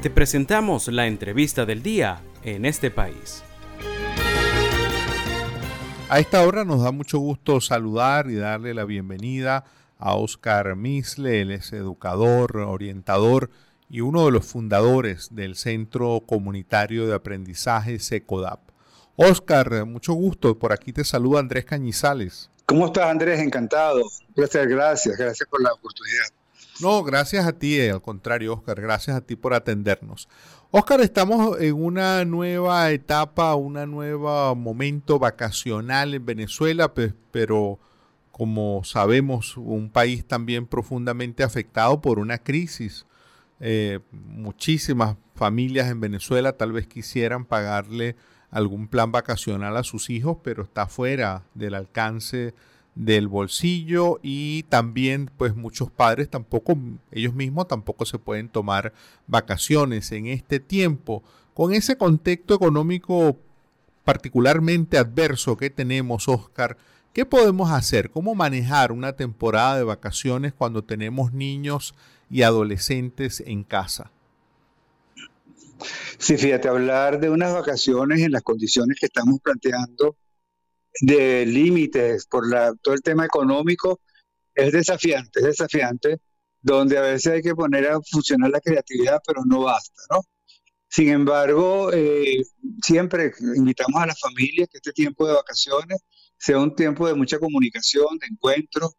[0.00, 3.42] Te presentamos la entrevista del día en este país.
[6.08, 9.64] A esta hora nos da mucho gusto saludar y darle la bienvenida
[9.98, 13.50] a Oscar Misle, él es educador, orientador
[13.90, 18.60] y uno de los fundadores del Centro Comunitario de Aprendizaje SECODAP.
[19.16, 22.52] Oscar, mucho gusto, por aquí te saluda Andrés Cañizales.
[22.66, 23.40] ¿Cómo estás Andrés?
[23.40, 24.04] Encantado.
[24.36, 26.37] Gracias, gracias, gracias por la oportunidad.
[26.80, 30.28] No, gracias a ti, al contrario, Oscar, gracias a ti por atendernos.
[30.70, 36.92] Oscar, estamos en una nueva etapa, un nuevo momento vacacional en Venezuela,
[37.32, 37.80] pero
[38.30, 43.06] como sabemos, un país también profundamente afectado por una crisis.
[43.58, 48.14] Eh, muchísimas familias en Venezuela tal vez quisieran pagarle
[48.52, 52.54] algún plan vacacional a sus hijos, pero está fuera del alcance
[52.98, 56.76] del bolsillo y también pues muchos padres tampoco
[57.12, 58.92] ellos mismos tampoco se pueden tomar
[59.28, 61.22] vacaciones en este tiempo
[61.54, 63.36] con ese contexto económico
[64.02, 66.76] particularmente adverso que tenemos Oscar
[67.12, 68.10] ¿qué podemos hacer?
[68.10, 71.94] ¿cómo manejar una temporada de vacaciones cuando tenemos niños
[72.28, 74.10] y adolescentes en casa?
[76.18, 80.16] Sí, fíjate, hablar de unas vacaciones en las condiciones que estamos planteando
[81.00, 84.00] de límites por la, todo el tema económico
[84.54, 86.18] es desafiante, es desafiante,
[86.60, 90.20] donde a veces hay que poner a funcionar la creatividad, pero no basta, ¿no?
[90.90, 92.42] Sin embargo, eh,
[92.82, 95.98] siempre invitamos a las familias que este tiempo de vacaciones
[96.38, 98.92] sea un tiempo de mucha comunicación, de encuentro,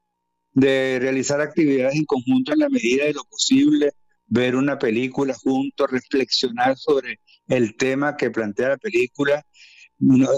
[0.52, 3.92] de realizar actividades en conjunto en la medida de lo posible,
[4.28, 9.44] ver una película juntos, reflexionar sobre el tema que plantea la película,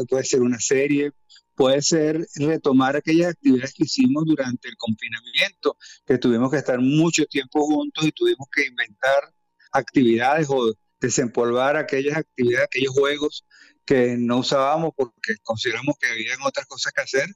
[0.08, 1.12] puede ser una serie,
[1.56, 7.26] puede ser retomar aquellas actividades que hicimos durante el confinamiento, que tuvimos que estar mucho
[7.26, 9.34] tiempo juntos y tuvimos que inventar
[9.72, 13.46] actividades o desempolvar aquellas actividades, aquellos juegos
[13.86, 17.28] que no usábamos porque consideramos que había otras cosas que hacer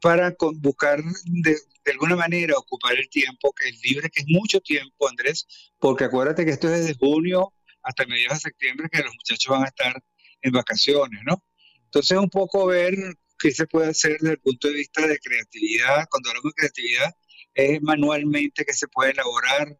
[0.00, 1.56] para buscar de,
[1.90, 5.46] alguna manera ocupar el tiempo que es libre, que es mucho tiempo, Andrés,
[5.78, 9.64] porque acuérdate que esto es desde junio hasta mediados de septiembre que los muchachos van
[9.64, 10.02] a estar
[10.42, 11.42] en vacaciones, ¿no?
[11.84, 12.94] Entonces un poco ver
[13.38, 16.06] qué se puede hacer desde el punto de vista de creatividad.
[16.10, 17.14] Cuando hablamos de creatividad,
[17.54, 19.78] es manualmente que se puede elaborar.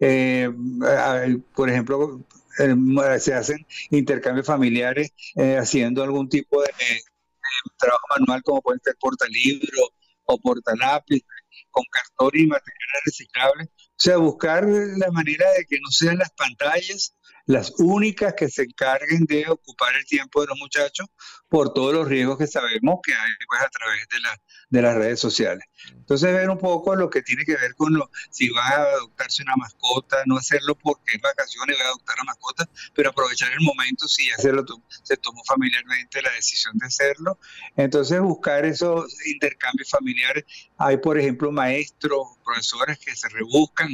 [0.00, 0.50] Eh,
[1.54, 2.24] por ejemplo,
[2.58, 6.70] eh, se hacen intercambios familiares eh, haciendo algún tipo de,
[7.78, 9.90] trabajo manual como puede ser portalibro
[10.24, 11.22] o portalápiz
[11.70, 13.68] con cartón y materiales reciclables.
[13.68, 17.14] O sea, buscar la manera de que no sean las pantallas
[17.46, 21.08] las únicas que se encarguen de ocupar el tiempo de los muchachos
[21.48, 24.40] por todos los riesgos que sabemos que hay pues, a través de, la,
[24.70, 25.64] de las redes sociales.
[25.88, 29.42] Entonces, ver un poco lo que tiene que ver con lo, si va a adoptarse
[29.42, 33.60] una mascota, no hacerlo porque es vacaciones, va a adoptar una mascota, pero aprovechar el
[33.60, 34.52] momento si ya se,
[35.02, 37.38] se tomó familiarmente la decisión de hacerlo.
[37.76, 40.44] Entonces, buscar esos intercambios familiares.
[40.78, 43.88] Hay, por ejemplo, maestros, profesores que se rebuscan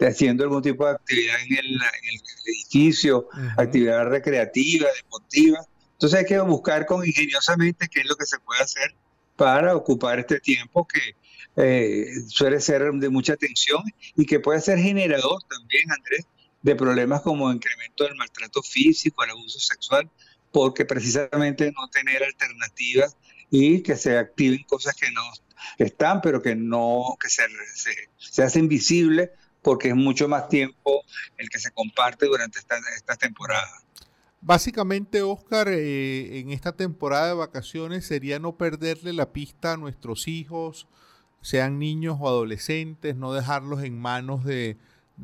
[0.00, 2.20] haciendo algún tipo de actividad en el, en el
[2.64, 5.58] edificio, actividad recreativa, deportiva.
[5.92, 8.94] Entonces hay que buscar con ingeniosamente qué es lo que se puede hacer
[9.36, 11.16] para ocupar este tiempo que
[11.56, 13.82] eh, suele ser de mucha tensión
[14.16, 16.26] y que puede ser generador también, Andrés,
[16.62, 20.10] de problemas como incremento del maltrato físico, el abuso sexual,
[20.50, 23.16] porque precisamente no tener alternativas
[23.50, 25.22] y que se activen cosas que no
[25.78, 27.42] están, pero que no, que se,
[28.18, 29.30] se, hacen visibles
[29.64, 31.02] porque es mucho más tiempo
[31.38, 33.82] el que se comparte durante esta, esta temporada.
[34.40, 40.28] Básicamente, Oscar, eh, en esta temporada de vacaciones sería no perderle la pista a nuestros
[40.28, 40.86] hijos,
[41.40, 44.76] sean niños o adolescentes, no dejarlos en manos de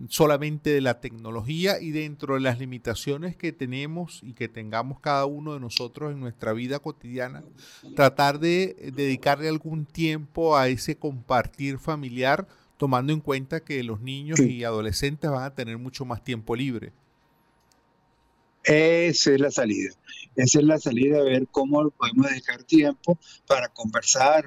[0.09, 5.27] solamente de la tecnología y dentro de las limitaciones que tenemos y que tengamos cada
[5.27, 7.43] uno de nosotros en nuestra vida cotidiana,
[7.97, 12.47] tratar de dedicarle algún tiempo a ese compartir familiar,
[12.81, 16.95] tomando en cuenta que los niños y adolescentes van a tener mucho más tiempo libre.
[18.65, 19.91] Esa es la salida.
[20.35, 24.47] Esa es la salida de ver cómo podemos dedicar tiempo para conversar,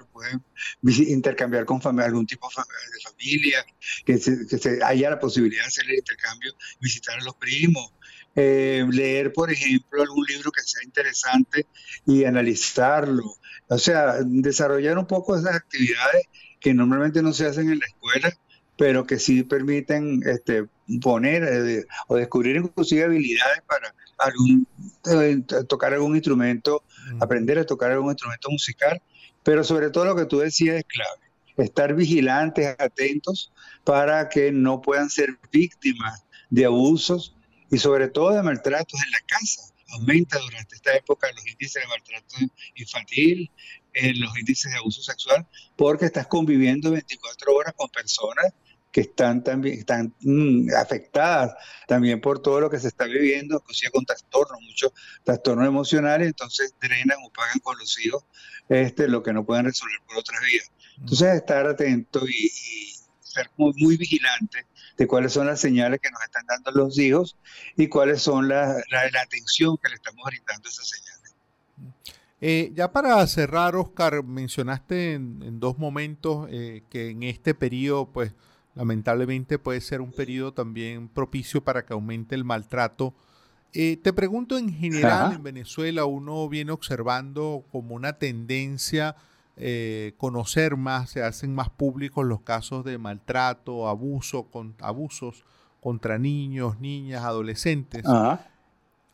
[0.82, 3.64] intercambiar con familia, algún tipo de familia,
[4.04, 7.94] que, se, haya la posibilidad de hacer el intercambio, visitar a los primos,
[8.36, 11.68] eh, leer, por ejemplo, algún libro que sea interesante
[12.08, 13.36] y analizarlo.
[13.68, 16.26] O sea, desarrollar un poco esas actividades
[16.64, 18.34] que normalmente no se hacen en la escuela,
[18.78, 20.66] pero que sí permiten este,
[21.02, 24.66] poner eh, o descubrir inclusive habilidades para algún,
[25.12, 26.84] eh, tocar algún instrumento,
[27.20, 29.02] aprender a tocar algún instrumento musical,
[29.44, 33.52] pero sobre todo lo que tú decías es clave, estar vigilantes, atentos
[33.84, 37.36] para que no puedan ser víctimas de abusos
[37.70, 39.73] y sobre todo de maltratos en la casa.
[39.94, 42.36] Aumenta durante esta época los índices de maltrato
[42.76, 43.52] infantil,
[43.94, 48.54] eh, los índices de abuso sexual, porque estás conviviendo 24 horas con personas
[48.92, 51.56] que están también están mm, afectadas
[51.88, 54.92] también por todo lo que se está viviendo, inclusive con trastornos, muchos
[55.24, 58.24] trastornos emocionales, entonces drenan o pagan con los hijos
[58.70, 60.72] este, lo que no pueden resolver por otras vías.
[60.98, 62.50] Entonces, estar atento y,
[63.20, 64.68] ser muy, muy, vigilante
[64.98, 67.36] de cuáles son las señales que nos están dando los hijos
[67.76, 71.36] y cuáles son la, la, atención que le estamos brindando a esas señales.
[72.42, 78.34] Eh, ya para cerrar, Oscar, mencionaste en, dos momentos eh, que en este periodo, pues,
[78.76, 83.14] lamentablemente puede ser un periodo también propicio para que aumente el maltrato.
[83.74, 89.16] Eh, te pregunto en general, en Venezuela uno viene observando como una tendencia
[89.56, 95.46] eh, conocer más, se hacen más públicos los casos de maltrato, abuso, con, abusos
[95.80, 98.04] contra niños, niñas, adolescentes.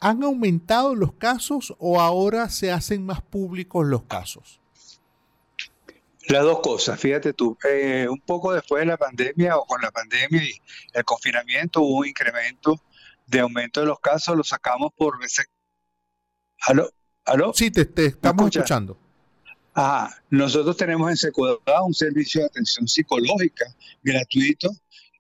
[0.01, 4.62] ¿Han aumentado los casos o ahora se hacen más públicos los casos?
[6.30, 9.89] Las dos cosas, fíjate tú, eh, un poco después de la pandemia o con la
[9.89, 10.51] pandemia y
[10.94, 12.80] el confinamiento hubo un incremento
[13.25, 15.18] de aumento de los casos, lo sacamos por.
[16.62, 16.89] ¿Aló?
[17.25, 17.51] ¿Aló?
[17.53, 19.08] Sí, te, estamos escuchando.
[19.74, 23.66] Ajá, nosotros tenemos en Secodá un servicio de atención psicológica
[24.04, 24.69] gratuito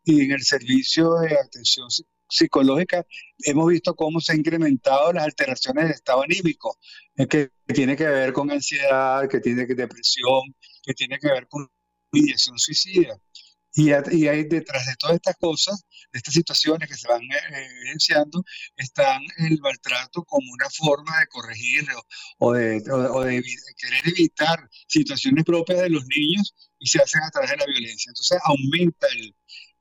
[0.03, 1.87] y en el servicio de atención
[2.27, 3.05] psicológica
[3.39, 6.77] hemos visto cómo se han incrementado las alteraciones del estado anímico,
[7.29, 10.41] que tiene que ver con ansiedad, que tiene que depresión,
[10.83, 11.69] que tiene que ver con
[12.11, 13.19] ideación suicida.
[13.73, 17.67] Y, y hay detrás de todas estas cosas, de estas situaciones que se van eh,
[17.81, 18.43] evidenciando,
[18.75, 21.87] están el maltrato como una forma de corregir
[22.39, 23.43] o, de, o, de,
[23.77, 28.09] querer evitar situaciones propias de los niños y se hacen a través de la violencia.
[28.09, 29.35] Entonces aumenta el,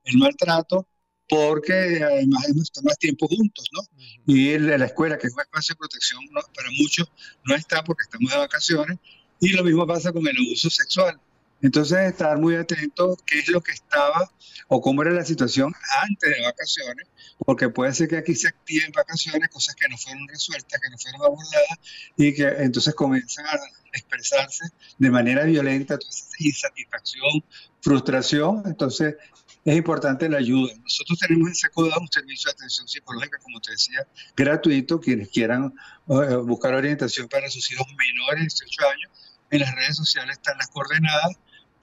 [0.04, 0.88] el maltrato
[1.28, 3.82] porque además hemos más tiempo juntos, ¿no?
[4.26, 6.20] Y la escuela, que es un espacio de protección
[6.54, 7.10] para muchos,
[7.44, 8.98] no está porque estamos de vacaciones
[9.40, 11.20] y lo mismo pasa con el abuso sexual.
[11.60, 14.30] Entonces, estar muy atento qué es lo que estaba
[14.68, 15.72] o cómo era la situación
[16.02, 17.08] antes de vacaciones,
[17.38, 20.98] porque puede ser que aquí se activen vacaciones cosas que no fueron resueltas, que no
[20.98, 21.78] fueron abordadas
[22.16, 23.58] y que entonces comienzan a
[23.92, 24.66] expresarse
[24.98, 27.44] de manera violenta, entonces insatisfacción,
[27.80, 28.62] frustración.
[28.66, 29.16] Entonces,
[29.64, 30.72] es importante la ayuda.
[30.82, 34.06] Nosotros tenemos en SECODA un servicio de atención psicológica, como te decía,
[34.36, 35.00] gratuito.
[35.00, 35.74] Quienes quieran
[36.08, 39.12] eh, buscar orientación para sus hijos menores de 18 años,
[39.50, 41.36] en las redes sociales están las coordenadas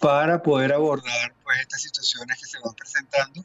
[0.06, 3.44] para poder abordar pues estas situaciones que se van presentando.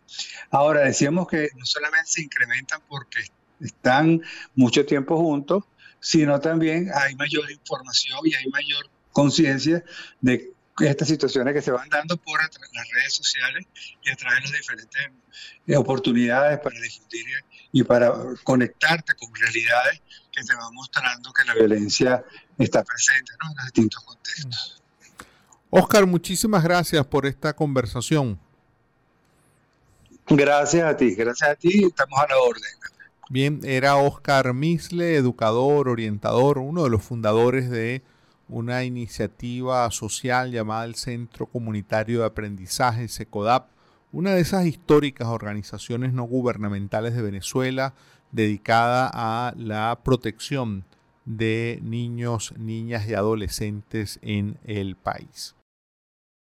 [0.50, 3.24] Ahora decíamos que no solamente se incrementan porque
[3.60, 4.20] están
[4.54, 5.64] mucho tiempo juntos,
[6.00, 9.82] sino también hay mayor información y hay mayor conciencia
[10.20, 13.66] de estas situaciones que se van dando por las redes sociales
[14.02, 15.10] y a través de las diferentes
[15.66, 17.24] eh, oportunidades para difundir
[17.72, 18.12] y para
[18.44, 22.22] conectarte con realidades que te van mostrando que la violencia
[22.58, 24.79] está presente en los distintos contextos.
[25.72, 28.40] Oscar, muchísimas gracias por esta conversación.
[30.28, 32.62] Gracias a ti, gracias a ti, estamos a la orden.
[33.28, 38.02] Bien, era Oscar Misle, educador, orientador, uno de los fundadores de
[38.48, 43.68] una iniciativa social llamada el Centro Comunitario de Aprendizaje, SECODAP,
[44.10, 47.94] una de esas históricas organizaciones no gubernamentales de Venezuela
[48.32, 50.84] dedicada a la protección
[51.24, 55.54] de niños, niñas y adolescentes en el país.